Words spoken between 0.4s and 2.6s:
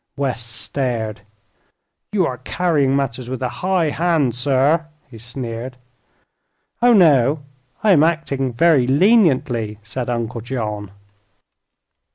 stared. "You are